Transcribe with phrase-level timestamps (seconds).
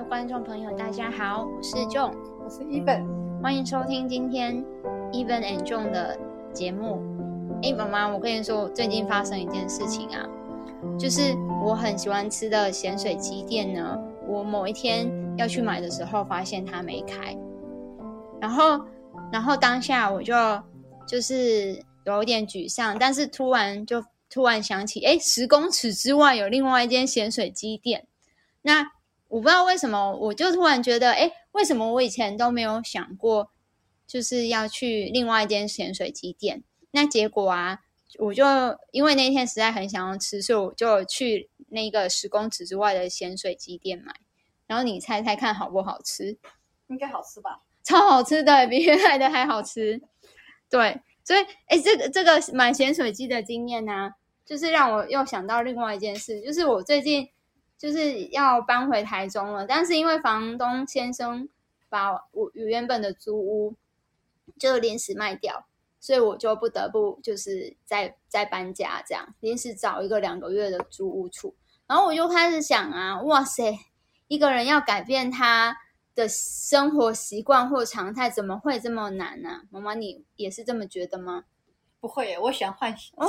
[0.00, 3.04] 位观众朋友，大家好，我是 John，我是 Even，
[3.42, 4.64] 欢迎收听今天
[5.12, 6.18] Even and John 的
[6.54, 7.02] 节目。
[7.62, 10.26] 哎，妈妈，我跟你说，最近发生一件事情啊，
[10.98, 17.36] 就是我很喜欢吃的咸水鸡店呢，我某一天要去买的时候，发现它没开，
[18.40, 18.80] 然后，
[19.30, 20.34] 然后当下我就
[21.06, 28.06] 就是有点沮丧，但是突然就突然想起，哎，十公尺之外有另外一间咸水鸡店，
[28.62, 28.92] 那。
[29.30, 33.52] 我不知道为什么，我就突然觉得，哎，为什么我以前都没有想过，
[34.04, 36.64] 就是要去另外一间咸水鸡店？
[36.90, 37.78] 那结果啊，
[38.18, 38.44] 我就
[38.90, 44.12] 因为那天实在很想要吃，所以我就去那个十公尺之外的咸水鸡店买。
[44.66, 46.36] 然后你猜猜看好不好吃？
[46.88, 47.60] 应该好吃吧？
[47.84, 50.02] 超好吃的，比原来的还好吃。
[50.68, 54.10] 对，所以，哎，这个这个买咸水鸡的经验呢，
[54.44, 57.28] 就是让我又想到另外一件事，就是我最近。
[57.80, 61.48] 就是要搬回台中了，但是因为房东先生
[61.88, 63.74] 把我原本的租屋
[64.58, 65.64] 就临时卖掉，
[65.98, 71.54] 所以我就不得不就是再再搬家，这样临时找一个两个月的租屋处。
[71.86, 73.78] 然后我就开始想啊，哇塞，
[74.28, 75.74] 一个人要改变他
[76.14, 79.62] 的生活习惯或常态，怎么会这么难呢？
[79.70, 81.44] 妈妈，你也是这么觉得吗？
[81.98, 83.26] 不会，我喜欢换哦，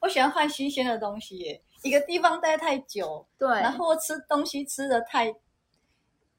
[0.00, 1.62] 我喜欢换新鲜的东西耶。
[1.82, 5.34] 一个地方待太久，对，然后吃东西吃的太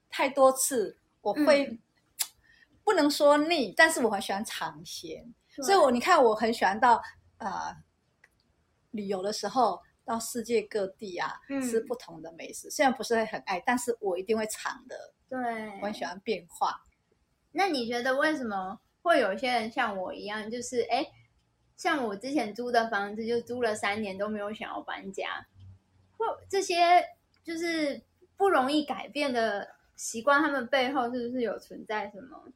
[0.08, 1.78] 太多次，我会
[2.82, 7.02] 不能说腻，但是我很喜欢尝鲜，所以我你看我很喜欢到
[7.38, 7.76] 呃
[8.90, 15.12] 旅游的时候到世界各地啊吃不同的美食，虽然不是很爱，但是我一定会尝的。
[15.28, 15.38] 对，
[15.80, 16.82] 我很喜欢变化。
[17.52, 21.06] 那你觉得为什么会有些人像我一样，就是哎？
[21.76, 25.46] 像我之前租的房子，就租了三年都没有想要搬家，
[26.16, 27.04] 或这些
[27.42, 28.02] 就是
[28.36, 32.52] 不容易改变的习惯，他们背后是不是有存在什么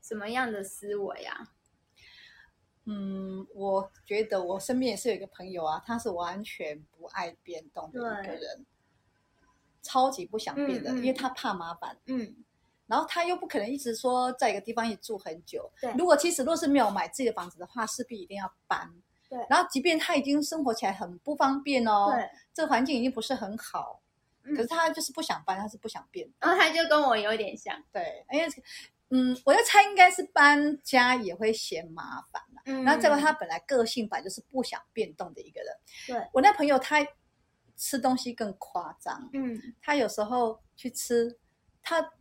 [0.00, 1.52] 什么样的思维啊？
[2.84, 8.64] 嗯，我觉得我身边也是有一个朋友啊，他是完全不爱变动的一个人，
[9.82, 11.98] 超级不想变的，因为他怕麻烦。
[12.06, 12.36] 嗯。
[12.86, 15.68] 然后他又不可能一直说在一个地方也住很久。
[15.80, 15.92] 对。
[15.98, 18.88] 如果其实若是没有买自己的房子的话，势必一定要搬。
[19.28, 19.38] 对。
[19.50, 24.00] 然后，即便他已经生活起来很不方便哦，对，这个环境已经不是很好，
[24.44, 26.30] 可是他就是不想搬，他是不想变。
[26.38, 27.76] 然后他就跟我有点像。
[27.92, 28.48] 对，因为
[29.10, 32.62] 嗯，我在猜应该是搬家也会嫌麻烦嘛。
[32.66, 32.84] 嗯。
[32.84, 35.76] 然后再过他本来个性本来就是不想变动的一个人。
[36.06, 36.28] 对。
[36.32, 37.04] 我那朋友他
[37.76, 39.28] 吃东西更夸张。
[39.32, 39.60] 嗯。
[39.82, 41.36] 他有时候去吃，
[41.82, 42.12] 他。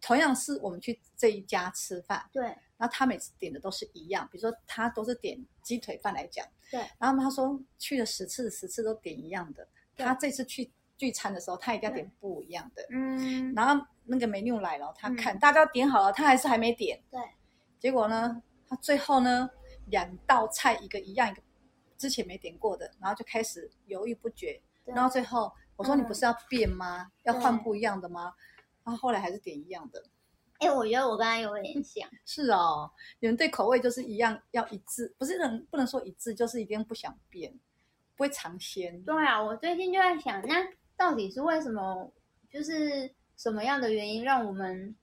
[0.00, 2.42] 同样是我们去这一家吃饭，对，
[2.76, 9.66] 然后他每次点的都是一样，比如说他都是点鸡腿饭来讲，对，然后他说去了十次，十次都点一样的，
[9.96, 17.20] 他这次去聚餐的时候，他一定要点不一样的，嗯，然后那个美妞来了，他看大家点好了，他还是还没点，对，
[17.80, 19.50] 结果呢，他最后呢
[19.86, 21.42] 两道菜一个一样，一个
[21.96, 27.10] 之前没点过的，然后就开始犹豫不决，然后最后我说你不是要变吗？
[27.24, 28.32] 要换不一样的吗？
[28.90, 30.02] 他后来还是点一样的，
[30.58, 32.08] 哎，我觉得我跟他有点像。
[32.24, 32.90] 是哦，
[33.20, 37.52] 你们对口味就是一样，要一致，不是能不能说一致，就是一定不想变，
[38.16, 39.02] 不会尝鲜。
[39.04, 40.66] 对啊，我最近就在想，那
[40.96, 42.12] 到底是为什么？
[42.50, 44.96] 就是什么样的原因让我们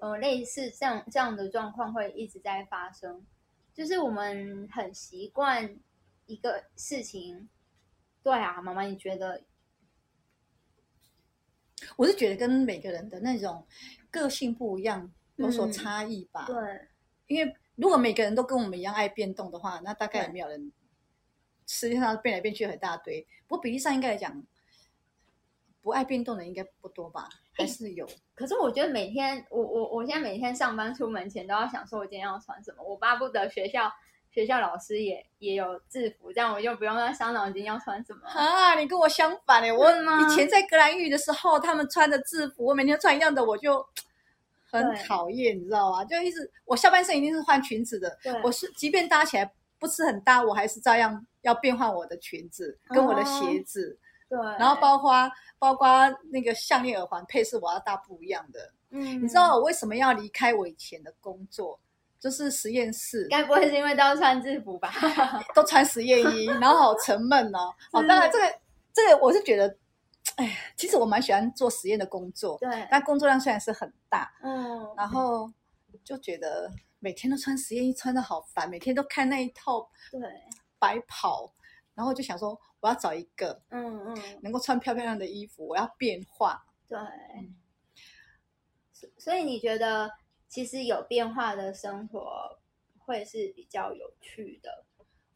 [0.00, 3.26] 呃类似这样这样的状况会一直在发生？
[3.74, 5.76] 就是我们很习惯
[6.26, 7.48] 一个事情。
[8.22, 9.42] 对啊，妈妈，你觉得？
[11.96, 13.66] 我是觉得跟每个人的那种
[14.10, 16.44] 个性不一样，有所差异吧。
[16.46, 16.56] 对，
[17.26, 20.72] 因为如果每个人都跟我们一样爱变动的话，那大概也没有人
[21.66, 23.26] 实际上变来变去很大堆。
[23.46, 24.42] 不过比例上应该来讲，
[25.80, 27.28] 不爱变动的应该不多吧？
[27.52, 28.08] 还是有。
[28.34, 32.82] 可是我觉得每天，我我我现在每天上班出门前都要想说，我今天要穿什么。
[32.82, 33.92] 我巴不得学校。
[34.32, 38.74] 学校老师也也有制服，这样我就不用再伤脑筋要穿什么啊！
[38.74, 43.86] 你跟我相反哎，我以前在格兰玉的时候，他们穿的制服，我每天穿一样的，我就
[44.64, 46.02] 很讨厌，你知道吗？
[46.06, 53.98] 就一直我下半身一定是换裙子的，我是即便搭起来不是很搭，我还是照样要变换我的裙子跟我的鞋子，
[54.30, 55.86] 对，然后包括包括
[56.30, 58.72] 那个项链、耳环配饰，我要搭不一样的。
[58.92, 61.78] 嗯，你知道我为什么要离开我以前的工作？
[62.22, 64.92] 就是实验室，该不会是因为都要穿制服吧？
[65.56, 67.74] 都穿实验衣，然后好沉闷哦。
[67.90, 68.60] 哦，当然这个
[68.92, 69.76] 这个我是觉得，
[70.36, 72.56] 哎，其实我蛮喜欢做实验的工作。
[72.60, 75.50] 对，但工作量虽然是很大，嗯，然后
[76.04, 76.70] 就觉得
[77.00, 80.20] 每天都穿实验衣，穿的好烦，每天都看那一套对
[80.78, 81.52] 白袍，
[81.92, 86.64] 然后就想说我要找一个嗯嗯能够穿漂漂亮的衣服，我要变化。
[86.88, 86.98] 对，
[89.18, 90.08] 所以你觉得
[90.52, 92.58] 其实有变化的生活
[92.98, 94.84] 会是比较有趣的？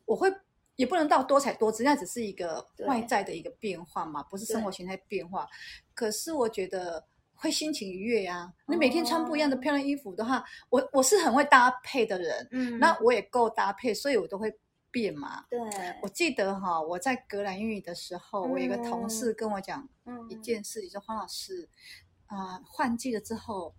[0.05, 0.31] 我会
[0.75, 5.49] 也不能到多彩多姿，那只是一个外在的一个变化嘛，不是生活形态变化。
[5.95, 7.03] 可是我觉得
[7.35, 14.55] 会心情愉悦呀、你每天穿不一样的哦漂亮衣服的话，我我是很会搭配的人，嗯那我也够搭配，所以我都会
[14.91, 15.47] 变嘛。
[15.49, 15.59] 对，
[16.03, 21.67] 我记得哈，我在格兰英语的时候，我有一个同事跟我讲嗯一件事，说黄老师，
[22.27, 23.75] 啊、换季了之后，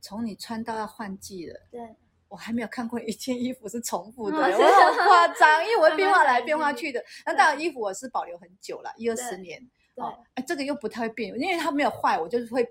[0.00, 1.60] 从你穿到要换季了。
[1.70, 1.96] 对，
[2.28, 7.02] 我还没有看过一件衣服是重复的，哦我很夸张，因为我会变化来变化去的。
[7.24, 9.60] 那当然，衣服我是保留很久了，一二十年。
[9.94, 12.64] 对哦，哎，这个又不太会变，因为它没有坏，我就是会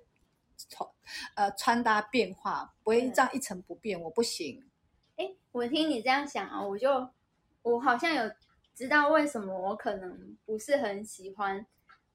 [0.69, 0.89] 穿
[1.35, 4.63] 呃穿搭变化，不会对这样一成不变，我不行。
[5.17, 7.09] 哎，我听你这样想啊，我就
[7.63, 8.31] 我好像有
[8.73, 11.65] 知道为什么我可能不是很喜欢，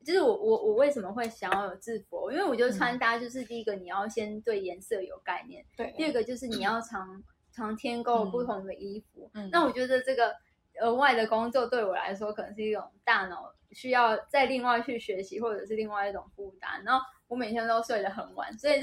[0.05, 2.31] 就是我我我为什么会想要有制服？
[2.31, 7.23] 因为我觉得嗯穿搭就是第一个你要先对颜色有概念，对，第二个就是你要常
[7.53, 9.31] 常添购嗯不同的衣服。
[9.35, 10.35] 嗯那我觉得这个
[10.81, 16.83] 额外的工作对我来说，可能是一种大脑需要再另外去学习，或者是另外一种负担。
[16.85, 18.81] 然后我每天都睡得很晚，所以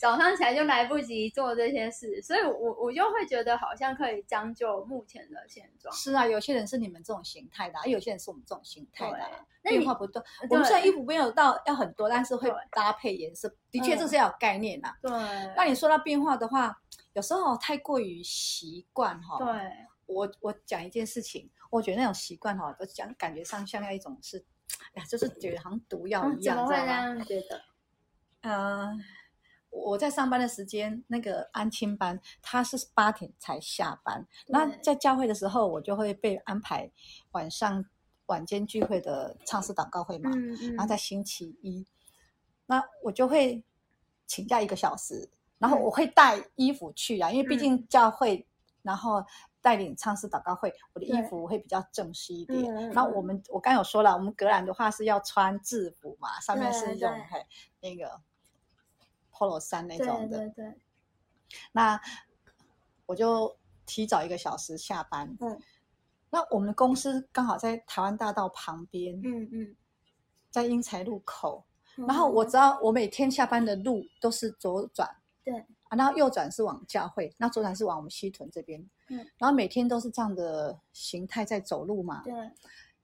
[0.00, 5.94] 早上起来就来不及做这些事，所以我我就会觉得好像可以将就目前的现状。
[5.94, 9.30] 是啊，有些人是你们这种形态的啊，有些人是我们这种形态的啊，
[9.62, 10.24] 那你变化不断。
[10.48, 14.90] 我们虽然衣服没有到要很多，但是会搭配颜色，的确嗯这是要有概念呐。
[15.02, 15.10] 对
[15.54, 16.74] 那你说到变化的话，
[17.12, 19.36] 有时候太过于习惯哈。
[19.36, 19.70] 对，
[20.06, 24.42] 我我讲一件事情，我觉得那种习惯哈，都讲感觉上像要一种是，
[24.94, 26.86] 哎呀，就是觉得好像毒药嗯一样，怎么会这？
[26.86, 27.60] 样觉得？
[28.42, 28.98] 嗯、
[29.70, 34.26] 我在上班的时间，那个安亲班，他是八点才下班。
[34.48, 36.90] 那在教会的时候，我就会被安排
[37.32, 37.84] 晚上
[38.26, 40.30] 晚间聚会的唱诗祷告会嘛。
[40.34, 41.86] 嗯嗯然后在星期一，
[42.66, 43.62] 那我就会
[44.26, 45.28] 请假一个小时，
[45.58, 48.46] 然后嗯我会带衣服去啊，因为毕嗯竟教会，
[48.82, 49.24] 然后
[49.60, 52.60] 带领唱诗祷告会，我的衣服会比较正式一点。
[52.62, 57.46] 嗯嗯嗯然后我们我刚有说了，我们格兰的话是要穿制服嘛，上面是对对用嘿
[57.80, 58.20] 那个
[59.40, 60.38] polo 衫那对种的。
[60.38, 60.74] 对对，
[61.72, 61.98] 那
[63.06, 63.56] 我就
[63.86, 65.34] 提早一个小时下班。
[65.40, 65.58] 嗯，
[66.28, 69.76] 那我们公司刚好在台湾大道旁边，嗯嗯。
[70.50, 71.64] 在英才路口。
[71.96, 75.08] 嗯然后我知道我每天下班的路都是左转，
[75.44, 75.58] 对
[75.88, 82.22] 啊，然后右转是往教会，那左转是往我们西屯这边，嗯，然后每天都是这样的形态在走路嘛。
[82.22, 82.32] 对，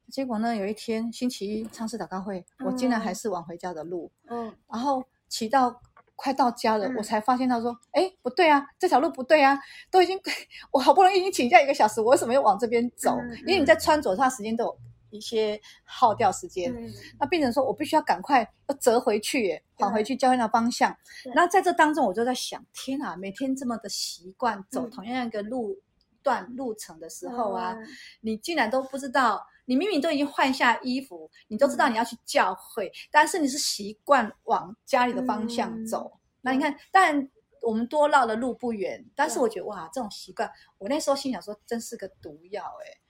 [0.09, 5.83] 结果呢，有一天星期一唱诗祷告会，我竟然还嗯是往回家的路，嗯然后骑到
[6.17, 6.97] 快到家了，嗯。
[6.97, 9.57] 我才发现他说，哎，不对啊，这条路不对啊，
[9.91, 10.19] 都已经
[10.73, 13.17] 我好不容易已经请假一个小时，我为什么要往这边走？
[13.21, 13.39] 嗯？
[13.41, 14.79] 因为你在穿着它时间都有
[15.11, 16.93] 一些耗掉时间，嗯。
[17.21, 20.97] 那病人说我必须要赶快要折回去耶，还回去教会的方向。
[21.35, 24.91] 那在这当中，我就在想，天啊，每天这么的习惯走嗯。
[24.91, 25.77] 同样一个路
[26.23, 27.87] 段路程的时候啊，嗯。
[28.23, 31.93] 你竟然都不知道，你明明都已经换下衣服，你都知道嗯。
[31.93, 36.11] 你要去教会，但是你是习惯往家里的方向走。
[36.15, 37.29] 嗯那你看，当然
[37.63, 40.49] 我们多绕的路不远，但是我觉得哇，这种习惯，
[40.79, 43.01] 我那时候心想说，真是个毒药哎，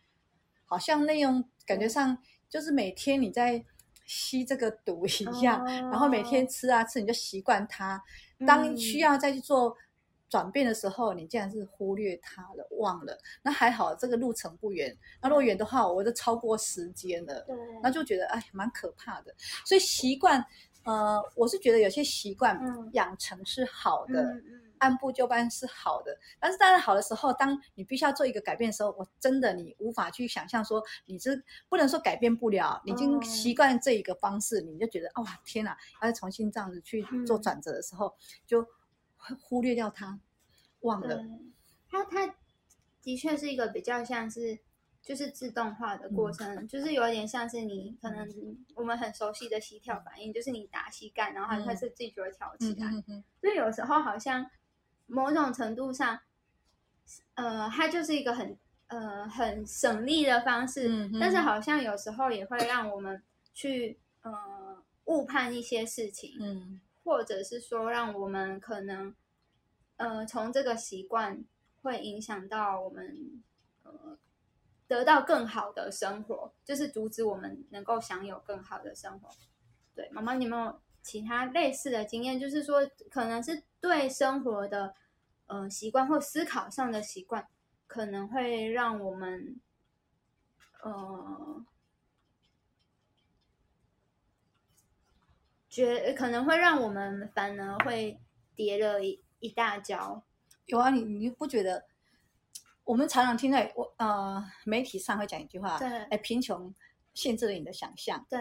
[0.65, 2.17] 好像那种感觉上
[2.49, 3.63] 就是每天你在
[4.07, 6.49] 吸这个毒一样，然后每天哦。
[6.49, 8.03] 吃啊吃，你就习惯它。
[8.47, 9.01] 当需嗯。
[9.01, 9.77] 要再去做
[10.29, 13.17] 转变的时候，你竟然是忽略它了，忘了。
[13.43, 14.97] 那还好，这个路程不远。
[15.21, 19.35] 那如果远的话，我就超过时间了，对，那就觉得哎，蛮可怕的。
[19.65, 20.45] 所以习惯，
[20.85, 24.23] 呃，我是觉得有些习惯嗯养成是好的。
[24.23, 38.15] 嗯嗯按部就班是好的，但是当然好的时候，当你必须要做一个改变的时候，我真的你无法去想象说你是不能说改变不了，你已经嗯习惯这一个方式，你就觉得哦哇天哪，要重新这样子去做嗯转折的时候，
[38.47, 38.69] 就会
[39.43, 40.19] 忽略掉它，
[40.81, 41.25] 忘了。
[41.89, 42.35] 它它
[43.03, 44.59] 的确是一个比较像是
[45.03, 48.29] 就是自动化的过嗯程，就是有点像是你可能
[48.75, 52.91] 我们很熟悉的膝跳反应，就是你打膝盖，然后它它嗯是自己就会跳起来。
[53.41, 54.51] 所以有时候好像
[55.07, 56.19] 某种程度上，
[57.35, 63.23] 呃，它就是一个很呃很省力的方式，嗯但是好像有时候也会让我们
[63.55, 69.15] 去呃误判一些事情，嗯或者是说让我们可能
[69.97, 71.45] 呃从这个习惯
[71.81, 73.43] 会影响到我们
[73.85, 74.19] 呃
[74.89, 79.31] 得到更好的生活，就是阻止我们能够享有更好的生活。
[79.95, 82.39] 对，妈妈，你有没有其他类似的经验？
[82.39, 84.95] 就是说，可能是对生活的
[85.47, 87.47] 呃习惯或思考上的习惯，
[87.87, 89.61] 可能会让我们
[90.83, 91.65] 呃
[95.85, 98.19] 觉可能会让我们反而会
[98.55, 100.23] 跌了一一大跤。
[100.67, 101.85] 有啊，你你不觉得？
[102.85, 106.73] 我们常常听在我呃媒体上会讲一句话，对哎，贫穷
[107.15, 108.25] 限制了你的想象。
[108.31, 108.39] 对，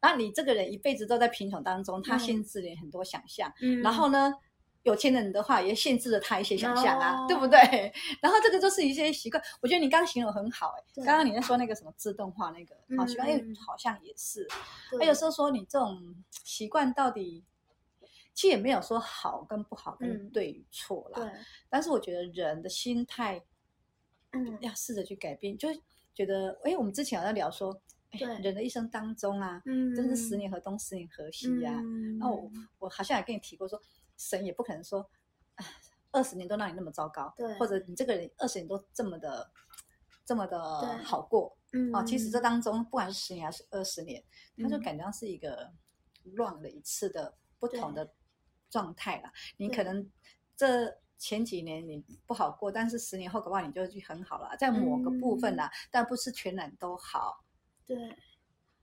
[0.00, 3.52] 那你这个人一辈子都在贫穷当中，他嗯限制了你很多想象。
[3.60, 4.32] 嗯，然后呢，
[4.82, 7.26] 有钱人的话也限制了他一些想象啊，哦。
[7.28, 7.58] 对不对？
[8.22, 13.54] 然后这个就是一些习惯，我觉得你刚刚形容很好、哎，对刚刚你在说那个什么自动化那个好习惯，哎、嗯。
[13.56, 14.46] 好像也是。
[14.90, 15.04] 对。
[15.04, 17.44] 哎，有时候说你这种习惯到底，
[18.32, 20.30] 其实也没有说好跟不好跟嗯。
[20.30, 21.30] 对与错啦，对，
[21.68, 23.42] 但是我觉得人的心态
[24.32, 25.68] 嗯，要试着去改变，就
[26.14, 27.78] 觉得，哎，我们之前有在聊说，
[28.12, 31.72] 哎对人的一生当中啊，嗯，真是十年河东，十年河西呀、
[32.18, 33.80] 然后我我好像也跟你提过说，
[34.20, 35.00] 神也不可能说，
[35.54, 35.64] 啊
[36.12, 39.50] 二十年都让你那么糟糕，对或者你这个人二十年都这么的
[40.26, 40.58] 这么的
[41.04, 42.02] 好过嗯啊。
[42.02, 44.22] 其实这当中，不管是十年还是二十年，
[44.58, 45.72] 他就嗯感觉像是一个
[46.24, 48.12] 乱了一次的不同的
[48.68, 49.32] 状态了。
[49.56, 50.10] 你可能
[50.56, 57.44] 这前几年你不好过，但是十年后搞不好你就去很好了，在某个部分嗯，但不是全然都好。
[57.86, 58.16] 对，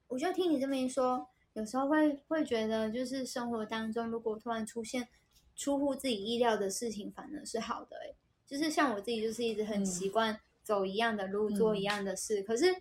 [0.08, 5.10] 我就听你这么一说，有时候会会觉得，就是生活当中如果突然出现
[5.58, 8.16] 出乎自己意料的事情，反而是好的、欸。
[8.46, 12.74] 就是像我自己，就是一直很嗯习惯走一样的路，做嗯一样的事，可是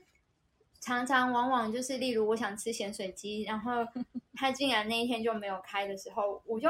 [0.81, 3.85] 常常往往就是，例如我想吃咸水鸡，然后
[4.35, 6.69] 它竟然那一天就没有开的时候，我就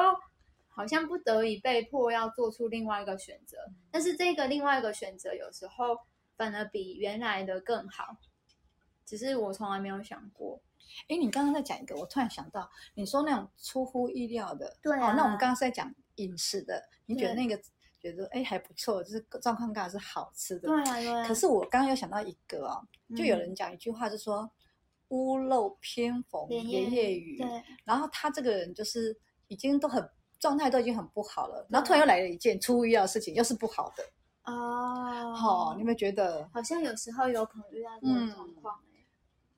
[0.68, 3.58] 好像不得已被迫要做出另外一个选择。
[3.90, 5.98] 但是这个另外一个选择，有时候
[6.36, 8.16] 反而比原来的更好。
[9.04, 10.60] 只是我从来没有想过，
[11.08, 17.60] 哎，你刚刚在讲一个，我突然想到，你说那种出乎意料的，对啊哦，那我们刚刚是在讲饮食的，你觉得那个
[18.00, 20.68] 觉得哎还不错，就是状况刚好是好吃的。
[20.68, 21.26] 对啊，对啊。
[21.26, 22.80] 可是我刚刚有想到一个哦，
[23.16, 24.50] 就有嗯人讲一句话，就说
[25.08, 29.16] 屋漏偏逢连连夜雨，对然后他这个人就是
[29.48, 34.04] 已经都很状态都已经很不好了，然后突然又来了一件出乎意料的事情，又是不好的，
[34.52, 36.48] 哦，好、你有没有觉得？
[36.52, 38.85] 好像有时候有可能遇到这种状况、欸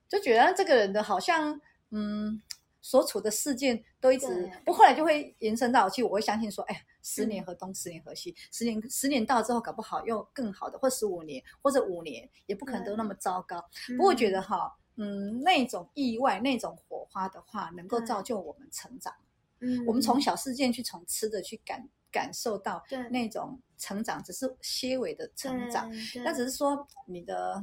[0.08, 1.60] 就觉得这个人的好像，
[1.90, 2.40] 嗯，
[2.80, 7.46] 所处的事件都一直，不，后来就会延伸到，其实我会相信说，哎呀，十年嗯。
[7.46, 13.62] 河东，十年河西，十年十年到之后，搞不好又更好的，或十五年，或者五年，也不可能都那么糟糕。
[13.88, 19.12] 不过我觉得哈，嗯，那种意外、那种火花的话，能够造就我们成长。
[19.60, 23.08] 嗯，我们从小事件去从吃的去感感受到对。
[23.10, 27.62] 那种成长，只是些微的成长，对那只是说你的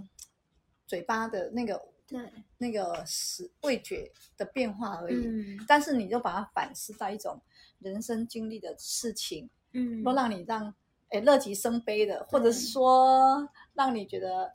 [0.86, 2.19] 嘴巴的那个对，
[2.57, 5.25] 那个食味觉的变化而已。
[5.25, 5.65] 嗯。
[5.67, 7.41] 但是你就把它反思到一种
[7.79, 10.74] 人生经历的事情，嗯，都让你让
[11.09, 14.53] 诶乐极生悲的，或者是说让你觉得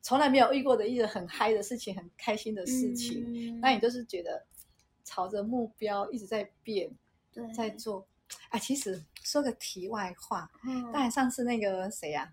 [0.00, 3.24] 从来没有遇过的一个很嗨的事情，很开心的事情，
[3.56, 3.60] 嗯。
[3.60, 4.44] 那你就是觉得
[5.04, 6.90] 朝着目标一直在变，
[7.32, 7.52] 对。
[7.52, 8.06] 在做。
[8.48, 10.90] 啊，其实说个题外话，嗯。
[10.92, 12.32] 当然上次那个谁呀、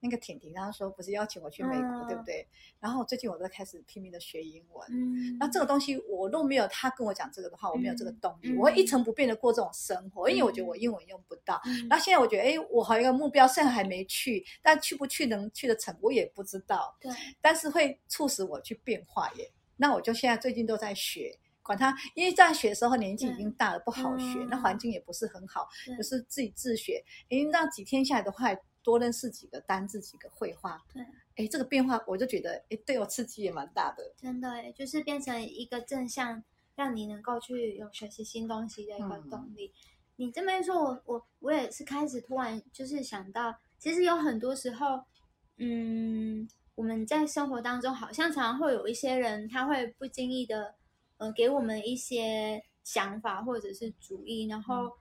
[0.00, 2.46] 那个婷婷，她说不是邀请我去美国，对不嗯对？
[2.80, 4.88] 然后最近我都开始拼命的学英文。
[4.90, 11.60] 嗯，那这个东西，我若没有他跟我讲这个的话，我没有这个动力，嗯我会一成不变的过这种生活，因为我觉得我英文用不到。
[11.66, 16.96] 嗯那现在我觉得，哎，我还有一个目标，虽然还没去，但去不去能去的成，我也不知道。
[17.00, 19.50] 对但是会促使我去变化耶。
[19.76, 27.02] 那我就现在最近都在学，管他，因为在学的时候年纪已经大了，不好学，嗯那环境也不是很好，对就是自己自学。
[27.28, 28.48] 诶，那几天下来的话，
[28.88, 31.02] 多认识几个单字、几个绘画，对，
[31.36, 34.14] 哎，这个变化我就觉得，哎，对我刺激也蛮大的。
[34.16, 36.42] 真的哎就是变成一个正向，
[36.74, 39.70] 让你能够去有学习新东西的一个嗯动力。
[40.16, 45.04] 你这么一说，我我我也是开始突然就是想到，其实有很多时候，
[45.58, 50.74] 嗯，我们在生活当中好像常常会有一些人，他会不经意的，
[51.18, 54.96] 呃，给我们一些想法或者是主意，然后，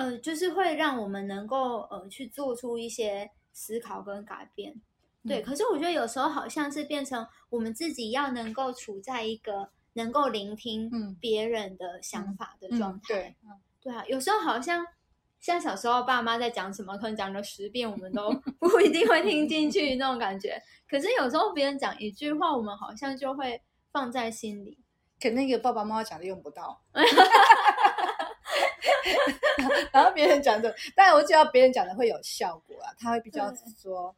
[0.00, 4.80] 呃，就是会让我们能够呃去做出一些思考跟改变。
[5.28, 13.08] 对，嗯可是我觉得有时候好像是变成我们自己要能够处在一个能够聆听嗯别人的想法的状态。
[13.08, 13.36] 对，
[13.82, 14.86] 对啊，有时候好像
[15.38, 20.58] 像小时候爸妈在讲什么，可能讲了十遍，我们都 不一定会听进去那种感觉。
[20.88, 23.60] 可是有时候别人讲一句话，我们好像就会
[23.92, 24.78] 放在心里。
[25.20, 26.80] 可那个爸爸妈妈讲的用不到，
[29.92, 34.14] 然后别人讲的，当然我知道别人讲的会有效果啊，他会比较对说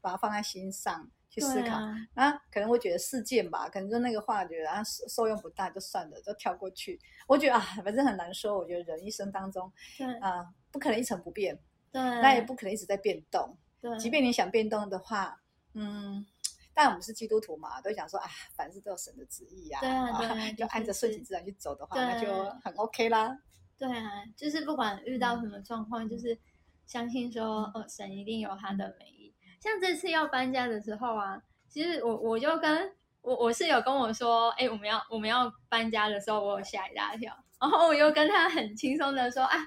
[0.00, 1.64] 把它放在心上去思考。
[1.64, 6.98] 对啊，啊，可能会觉得事件吧，可能就那个话觉得啊受受用不大，就算了，就跳过去。
[7.26, 8.56] 我觉得啊，反正很难说。
[8.58, 11.58] 我觉得人一生当中对啊，不可能一成不变，
[11.90, 13.56] 对，那也不可能一直在变动。
[13.80, 15.40] 对，即便你想变动的话，
[15.74, 16.24] 嗯，
[16.72, 23.36] 但我们是基督徒嘛，都想说啊，凡事都有神的旨意呀、对啊对啊 就按着就是顺其自然去走的话，那就很 OK 啦。
[23.78, 26.38] 对啊，就是不管遇到什么状况，就是
[26.86, 29.34] 相信说，呃，神一定有他的美意。
[29.60, 39.58] 像这次要搬家的时候啊，其实我我就跟我我室友跟我说，哎，我们要我们要搬家的时候，我有吓一大跳，然后我又跟他很轻松的说啊。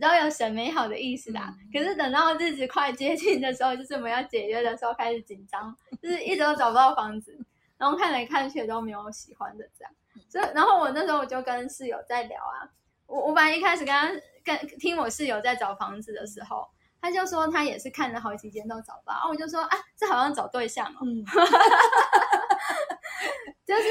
[0.00, 7.38] 都有神美好的意思啦，可是等到日子快接近的时候，就是我们要解约的时候，开始紧张，就是一直都找不到房子，
[7.78, 9.94] 然后看来看去都没有喜欢的这样。
[10.54, 12.68] 然后我那时候我就跟室友在聊啊，
[13.06, 14.10] 我我本来一开始跟他
[14.44, 16.66] 跟听我室友在找房子的时候，
[17.00, 21.00] 他就说他也是看了好几间都找不到，我就说啊，这好像找对象哦，
[23.66, 23.82] 就是。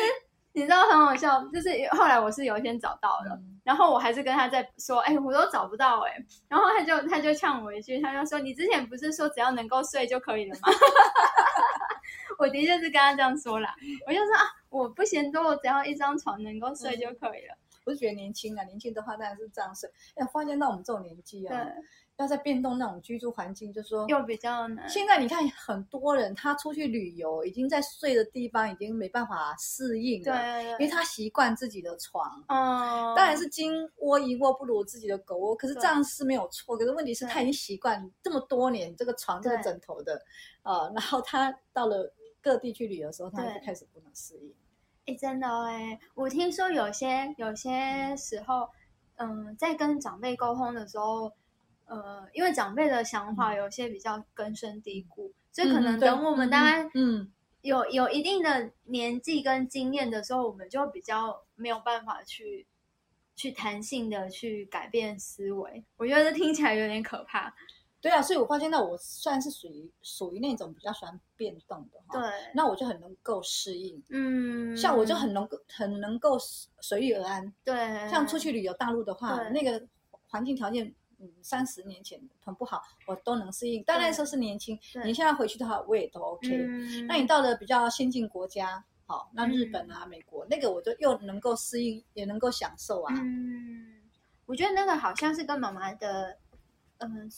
[0.58, 6.14] 你知道很好笑，就是后来我是有一天找到了，然后我还是跟他在说，哎，我都找不到哎，
[6.48, 10.70] 然后他就他就呛我一句，他就说，你之前不是说只要能够睡就可以了吗？
[12.39, 13.75] 我的确是跟他这样说啦，
[14.08, 17.58] 我就说啊，我不嫌多，我只要一张床能够睡就可以了。
[17.86, 19.89] 我是觉得年轻啊，年轻的话当然是这样睡。
[20.15, 21.68] 哎，发现到我们这种年纪啊。
[22.18, 24.88] 要在变动那种居住环境，就说又比较难。
[24.88, 32.25] 现在你看，很多人他出去旅游，已经在睡的地方已经没办法适应了，对，因为他习惯自己的床。
[32.48, 36.77] 哦，当然是金窝银窝不如自己的狗窝，可是这样是没有错。
[36.77, 40.18] 可是问题是他已经习惯这么多年这个床这个枕头的，
[40.63, 42.10] 呃，然后他到了
[42.46, 44.54] 各地去旅游的时候，他就开始不能适应。
[45.08, 48.70] 哎，真的哎，我听说有些有些时候，
[49.16, 51.32] 嗯，在跟长辈沟通的时候。
[51.88, 62.66] 呃，因为长辈的想法有些比较根深蒂固，所以可能等我们大概嗯有有一定的年纪跟经验的时候，我们就比较没有办法去
[63.36, 65.86] 去弹性的去改变思维。
[65.98, 67.54] 我觉得听起来有点可怕。
[68.05, 72.19] 对啊，所以我发现到我算是属于属于那种比较喜欢变动的哈。
[72.19, 74.00] 对，那我就很能够适应。
[74.09, 76.38] 嗯，像我就很能够很能够
[76.81, 77.51] 随遇而安。
[77.63, 77.75] 对，
[78.09, 79.83] 像出去旅游大陆的话，那个
[80.27, 80.94] 环境条件。
[81.18, 83.81] 嗯，三十年前很不好，我都能适应。
[83.87, 86.50] 但那时候是年轻，你现在回去的话，我也都 OK。
[87.07, 93.13] 那你到了比较先进国家，好，那日本啊、美国那个，我就又能够适应，也能够享受啊。
[93.15, 94.01] 嗯，
[94.46, 96.37] 我觉得那个好像是跟妈妈的，
[96.98, 97.31] 嗯，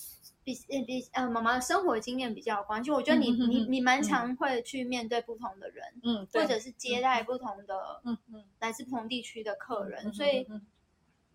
[0.56, 2.90] 比比呃妈妈的生活经验比较有关系。
[2.90, 10.48] 我觉得你你你蛮常会去面对不同的人，嗯，或者是接待不同的，嗯嗯，来自不同地区的客人，所以。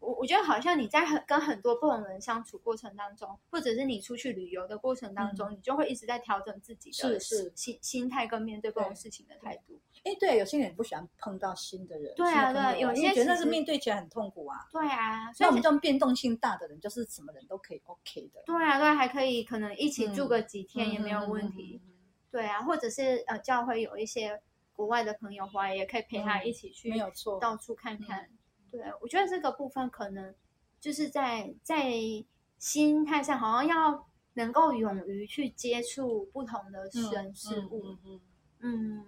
[0.03, 9.81] 我我觉得好像你在很跟很多不同人相处过程当中，或者是你出去旅游的过程当中，你就会一直在调整自己的是是心心态跟面对不同事情的态度。
[10.05, 12.13] 哎，对，有些人不喜欢碰到新的人。
[12.17, 14.67] 对啊，对，有些觉得是面对起来很痛苦啊。
[14.73, 18.43] 对啊，所以我们这种变动性大的人，就是什么人都可以 OK 的。
[18.45, 21.81] 对啊，对，还可以可能一起住个几天也没有问题。
[22.33, 24.43] 对啊，或者是呃，教会有一些
[24.75, 28.29] 国外的朋友回来，也可以陪他一起去，没有错，到处看看。
[28.73, 30.35] 对，我觉得这个部分可能
[30.81, 31.93] 就是在在
[32.59, 37.99] 心态上，好像要能够勇于去接触不同的人事物。
[38.61, 39.05] 嗯，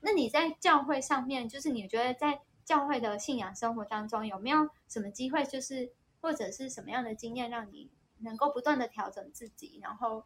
[0.00, 10.24] 那你在教会上面，就是你觉得在教会的信仰生活当中，有没有什么机会，就是或者是什么样的经验，让你能够不断的调整自己，然后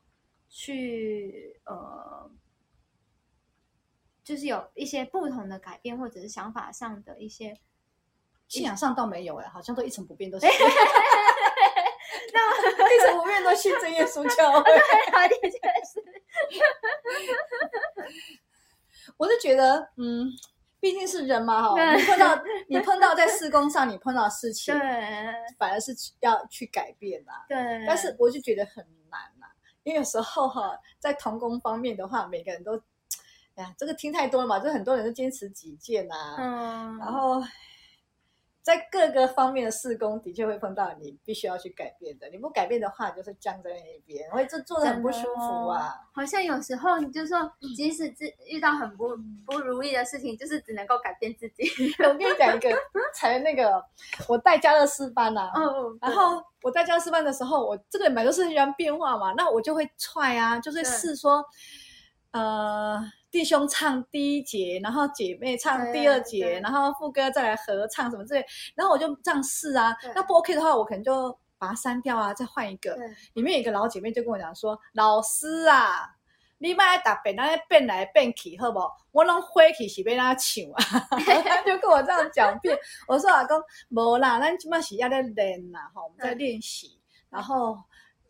[0.49, 2.31] 去呃，
[4.23, 7.59] 就是有一些不同的改变，或者是想法上的一些。
[8.49, 10.47] 信仰上倒没有哎，好像都一成不变，都是。
[12.33, 14.61] 那一成不变都信真耶稣教。
[14.63, 14.75] 对，
[15.13, 16.03] 好，的确是。
[19.17, 20.29] 我是觉得，嗯，
[20.79, 27.33] 毕竟是人嘛，哈，你碰到你碰到在施工上你碰到事情，对，反而是要去改变呐。
[27.49, 27.85] 对。
[27.87, 29.47] 但是我就觉得很难呐，
[29.85, 32.77] 因为有时候哈，在童工方面的话，每个人都，
[33.55, 37.43] 哎呀，这个听太多了嘛，就很多人都坚持己见呐，嗯，然后。
[38.67, 42.29] 在各个方面的施工，的确会碰到你必须要去改变的。
[42.31, 45.95] 你不改变的话，就是僵在那边，会这做的很不舒服啊。
[46.13, 51.63] 好像有时候你就说，即使自遇到很不不如意的事情，就是只能够改变自己。
[52.03, 52.69] 我跟你讲一个，
[53.15, 53.81] 才那个
[54.27, 61.45] 我带家乐士班呐，嗯，然后我带家乐士班的时候，我这个本来就是很喜欢变化嘛，那我就会踹啊，就是试说，
[62.33, 63.01] 呃。
[63.31, 69.95] 弟兄唱第一节，然后姐妹唱第二节，然后副歌再来合唱什么之类，然后我就这样试啊。
[70.15, 72.97] 那不 OK 的话，我可能就把它删掉啊，再换一个。
[73.35, 76.09] 里面有一个老姐妹就跟我讲说：“老师啊，
[76.59, 78.81] 你卖打变，那变来变去，好不？
[79.13, 81.07] 我拢回去是被他抢啊。
[81.27, 82.79] ”他就跟我这样讲遍。
[83.09, 83.61] 我说：“阿公，
[83.91, 87.77] 无啦，咱起码是要在练啦，哈，我们在练习，然后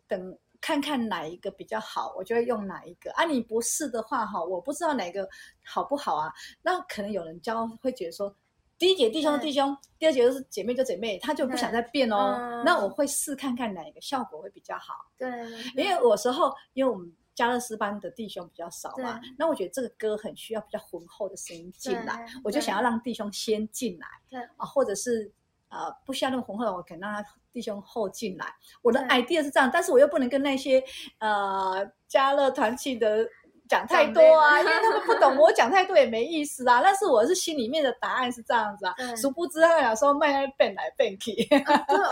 [0.07, 3.25] 等。”看看哪一个比较好，我就会用哪一个啊。
[3.25, 5.27] 你不试的话哈，我不知道哪个
[5.63, 6.31] 好不好啊。
[6.61, 8.35] 那可能有人教会觉得说，
[8.77, 12.63] 第一节弟兄对弟兄，第二节就是姐妹就姐妹，他就不想再变哦嗯。
[12.63, 15.29] 那我会试看看哪一个效果会比较好，对，
[15.75, 25.31] 因为有时候因为我们加勒斯班的弟兄比较少嘛，那我觉得这个歌很需要比较浑厚的声音进来，我就想要让弟兄先进来，对啊，或者是
[25.69, 28.45] 呃不需要那么红厚的，我可能让他弟兄后进来。
[28.81, 30.83] 我的 idea 是这样，但是我又不能跟那些
[31.19, 33.27] 呃加乐团契的。
[33.69, 36.79] 讲太多啊，因为他们不懂， 我讲太多也没意思啊。
[36.81, 41.33] 但是我是心里面的答案是这样子啊，殊不知他有时候慢慢变来变去。
[41.33, 41.59] 对，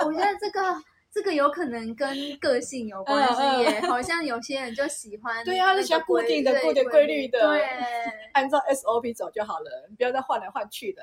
[0.05, 0.59] 我觉得这个
[1.15, 7.61] 这个有可能跟个性有关系耶，好像有些人就喜欢 对啊就喜欢那个规固定的固定规律的对，
[8.35, 11.01] 按照 SOP 走就好了，你不要再换来换去的。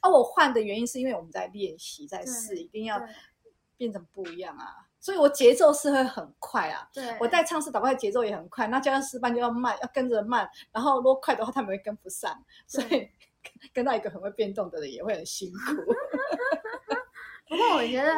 [0.00, 3.08] 啊，我换的原因是因为我们在练习，在试，一定要对
[3.78, 4.66] 变成不一样啊。
[5.00, 6.86] 所以我节奏是会很快啊。
[6.92, 13.08] 对，我带唱诗祷告的节奏也很快，那教师班就要慢，要跟着慢，然后如果快的话，他们会跟不上，所以
[13.72, 15.94] 跟到一个很会变动的人也会很辛苦。
[17.48, 18.12] 不过我觉得，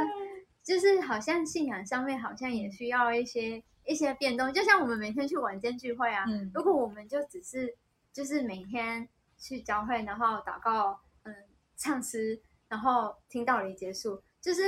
[0.66, 7.72] 就是好像信仰上面好像也需要一些一些变动，就像我们每天去晚间聚会啊，嗯如果我们就只是
[8.12, 11.32] 就是每天去教会，然后祷告，嗯，
[11.76, 14.62] 唱诗，然后听道理结束，就是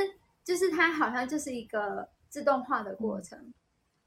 [0.45, 3.53] 就是它好像就是一个自动化的过程。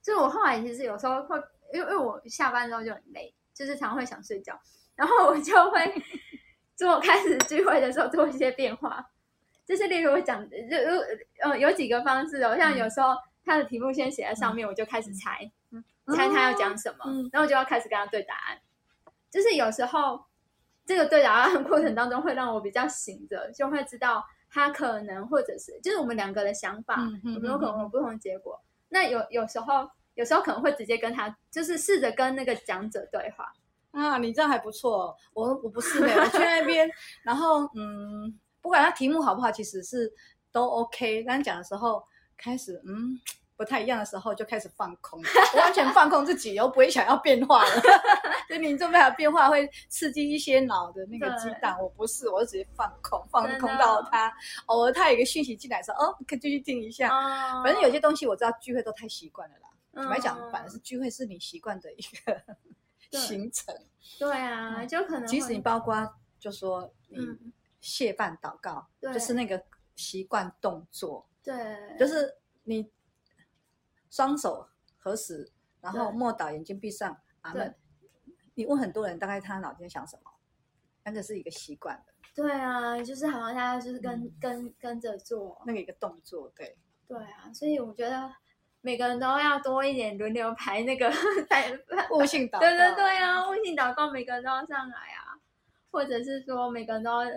[0.01, 1.37] 所以我后来其实有时候会，
[1.73, 4.57] 因为因为我下班之后就很累，就是常会想睡觉，
[4.95, 5.93] 然后我就会
[6.73, 9.10] 做开始聚会的时候做一些变化。
[9.71, 10.75] 就是例如我讲，就就
[11.39, 15.49] 呃有几个方式哦，像有时候他的题目先写在上面，我就开始猜，
[16.13, 18.59] 猜他要讲什么，嗯然后我就要开始跟他对答案。
[19.29, 20.25] 就是有时候
[20.85, 28.61] 这个对答案过程当中，会让我比较醒着，就会知道他可能或者是就是我们两个的想法有没有可能有不同的结果。
[28.89, 33.53] 那有有时候有时候可能会直接跟他，就是试着跟那个讲者对话。
[33.91, 35.15] 啊，你这样还不错。
[35.33, 36.89] 我我不是的，我去那边，
[37.23, 40.11] 然后嗯，不管他题目好不好，其实是
[40.51, 41.23] 都 OK。
[41.23, 42.03] 刚讲的时候
[42.37, 43.19] 开始嗯
[43.57, 45.21] 不太一样的时候，就开始放空，
[45.53, 47.69] 我完全放空自己，又不会想要变化了。
[48.49, 54.33] 就你这边有变化会刺激一些脑的那个激荡，我不是，我是直接放空，放空到他
[54.65, 57.09] 偶尔他有一个讯息进来说，哦，可以继续听一下。
[57.09, 59.69] 哦反正有些东西我知道聚会都太习惯了啦。
[59.93, 63.75] 嗯坦白讲，反而是聚会是你习惯的一个行程。
[64.17, 67.50] 对啊，就可能即使你包括就说你嗯
[67.81, 69.11] 谢饭祷告，对。
[69.11, 69.61] 就是那个
[69.95, 72.89] 习惯动作，对，就是你
[74.09, 76.17] 双手合十，然后对。
[76.17, 77.75] 默祷，眼睛闭上，阿门。
[78.53, 80.31] 你问很多人，大概他脑筋想什么？
[81.03, 84.31] 那个是一个习惯的，对啊，就是好像大家就是跟、嗯。
[84.39, 86.77] 跟跟着做，那个一个动作，对。
[87.07, 88.31] 对啊，所以我觉得
[88.81, 91.09] 每个人都要多一点轮流排那个
[91.49, 91.71] 排，
[92.13, 95.35] 悟性 祷告，对对对啊，悟性祷告每个人都要上来啊，
[95.89, 97.29] 或者是说每个人都要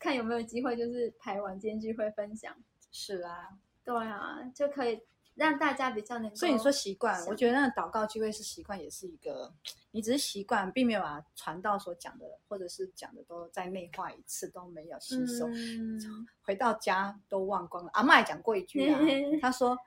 [0.00, 2.54] 看有没有机会，就是排晚间聚会分享，
[2.90, 3.48] 是啊。
[3.84, 5.00] 对啊，就可以
[5.36, 6.34] 让大家比较能够。
[6.34, 9.54] 所以你说习惯，我觉得那个祷告聚会是习惯，也是一个，
[9.92, 15.46] 你只是习惯，并没有把传道所讲的，或者是讲的都再内化一次，都没有吸收。
[15.48, 16.00] 嗯，
[16.42, 17.90] 回到家都忘光了。
[17.94, 18.98] 阿妈也讲过一句啊，
[19.40, 19.78] 她说：“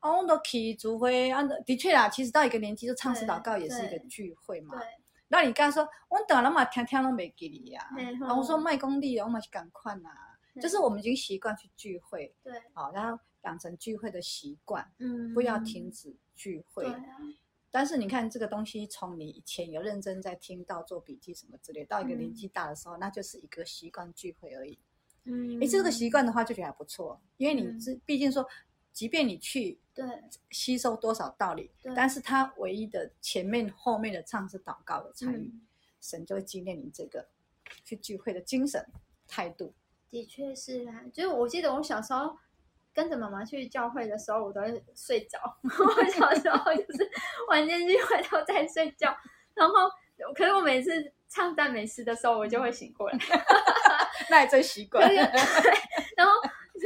[0.00, 4.76] 哦，我都去聚会啊，的确啦，其实到一个年纪，就唱诗祷告也是一个聚会嘛。
[4.78, 4.86] 对，
[5.28, 10.32] 那你刚才说，我等了嘛，听听都没给你呀、嗯然后我说卖功力，我们去赶快啦。
[10.60, 16.86] 就是我们已经习惯去聚会，对，好，然后养成聚会的习惯，嗯，不要停止聚会。
[16.86, 16.98] 啊，
[17.70, 24.78] 但是你看这个东西，从你以前有认真在听到做笔记什么之类，到一个嗯年纪大的时候，那就是一个习惯聚会而已。
[25.24, 27.78] 嗯，诶，这个习惯的话就觉得还不错，因为你嗯。
[27.78, 28.48] 是毕竟说，
[28.96, 30.06] 即便你去对
[30.50, 35.60] 吸收多少道理，但是它唯一的前面后面的唱是祷告的参与，嗯
[36.00, 37.28] 神就会纪念你这个
[37.84, 38.82] 去聚会的精神
[39.28, 39.74] 态度。
[40.08, 42.38] 的确是啊，就是我记得我小时候
[42.94, 45.38] 跟着妈妈去教会的时候，我都会睡着。
[45.62, 47.10] 我小时候就是
[47.50, 49.14] 晚间聚会都在睡觉，
[49.52, 49.74] 然后
[50.34, 53.18] 可是我每次唱赞美诗的时候，我就会醒过来。
[54.30, 55.06] 那也真习惯。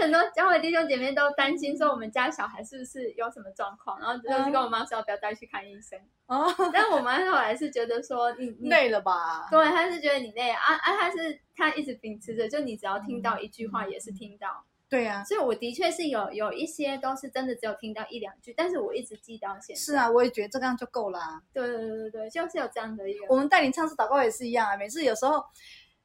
[0.00, 5.98] 很多教会弟兄姐妹都担心说我们家小孩是不是有什么状况，然后就是跟我妈说要不要带去看医生。
[6.26, 9.46] 哦， 但我妈后来是觉得说你你累了吧？
[9.50, 14.64] 对，她是觉得你累啊啊，她是她一直秉持着，就你只要听到一句话也是听到。
[14.88, 19.80] 对啊，所以我的确是有有一些都是真的只有听到一两句，但是我一直记到现在。
[19.80, 25.44] 是啊，我也觉得这样就够啦、对对对对对，就是有这样的一个，我们带领唱诗祷告也是一样啊，每次有时候，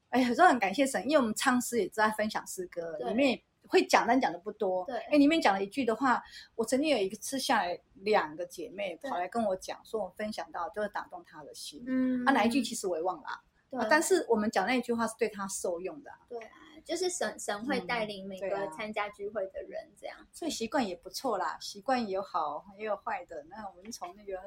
[0.09, 4.85] 哎，有时候很感谢神，因为我们唱诗也在分享诗歌，对里面会讲，但讲的不多。
[4.85, 6.21] 对哎，里面讲了一句的话，
[6.55, 11.83] 我曾经有一次下来，两个姐妹跑来跟我讲，说我分享到就是打动她的心。
[11.87, 16.19] 嗯啊，哪一句其实我也忘了啊对啊，但是我们讲那一句话是对她受用的啊。
[16.29, 16.49] 对啊，
[16.83, 20.17] 就是神神会带领每个参加聚会的人这样。
[20.31, 23.43] 所以习惯也不错啦，习惯有好也有坏的。
[23.49, 24.39] 那我们从那个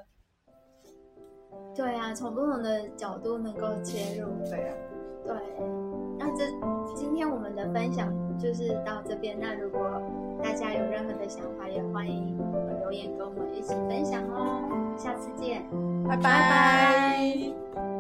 [1.75, 4.29] 对啊，从不同的角度能够切入。
[4.49, 4.77] 对啊，
[5.25, 5.35] 对，
[6.19, 6.47] 那这
[6.95, 9.37] 今天我们的分享就是到这边。
[9.39, 10.01] 那如果
[10.43, 12.37] 大家有任何的想法，也欢迎
[12.81, 14.63] 留言跟我们一起分享哦。
[14.97, 15.63] 下次见。
[16.07, 17.98] 拜拜拜